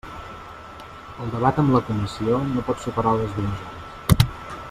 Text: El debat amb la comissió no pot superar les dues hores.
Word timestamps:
El 1.25 1.29
debat 1.33 1.59
amb 1.63 1.75
la 1.75 1.83
comissió 1.91 2.41
no 2.55 2.65
pot 2.71 2.83
superar 2.87 3.15
les 3.21 3.37
dues 3.39 3.63
hores. 3.67 4.27